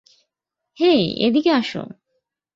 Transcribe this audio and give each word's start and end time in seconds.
হেই, 0.77 1.03
এদিকে 1.17 1.51
আসো! 1.51 1.83